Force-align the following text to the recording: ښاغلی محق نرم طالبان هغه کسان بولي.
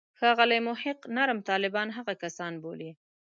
ښاغلی 0.19 0.59
محق 0.67 0.99
نرم 1.15 1.39
طالبان 1.49 1.87
هغه 1.97 2.13
کسان 2.23 2.53
بولي. 2.63 2.91